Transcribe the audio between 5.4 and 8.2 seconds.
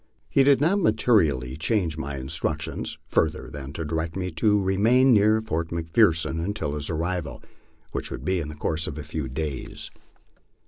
Fort McPherson until his arrival, which